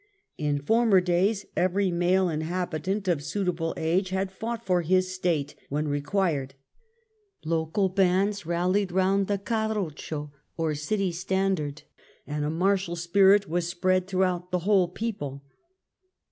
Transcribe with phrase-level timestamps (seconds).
[0.39, 5.87] In former days every male inhabitant of suitable age had fought for his State when
[5.87, 6.55] required;
[7.45, 11.83] local bands rallied round the carroccio or city standard,
[12.25, 15.43] and a martial spirit was spread throughout the whole people.